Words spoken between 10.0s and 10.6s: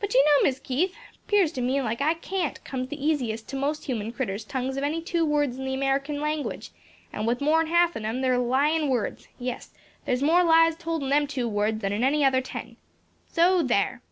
there's more